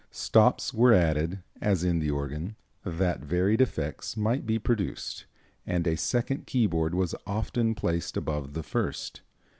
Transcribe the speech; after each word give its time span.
Stops 0.09 0.73
were 0.73 0.93
added, 0.93 1.43
as 1.61 1.83
in 1.83 1.99
the 1.99 2.09
organ, 2.09 2.55
that 2.83 3.19
varied 3.19 3.61
effects 3.61 4.17
might 4.17 4.47
be 4.47 4.57
produced, 4.57 5.27
and 5.63 5.85
a 5.85 5.95
second 5.95 6.47
keyboard 6.47 6.95
was 6.95 7.13
often 7.27 7.75
placed 7.75 8.17
above 8.17 8.53
the 8.53 8.63
first. 8.63 9.21